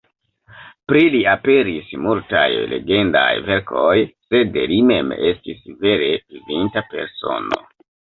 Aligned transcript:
Pri 0.91 1.01
li 1.15 1.19
aperis 1.33 1.91
multaj 2.05 2.45
legendaj 2.71 3.27
verkoj, 3.49 3.91
sed 4.31 4.57
li 4.71 4.79
mem 4.93 5.13
estis 5.27 5.61
vere 5.85 6.09
vivinta 6.33 6.85
persono. 6.95 7.61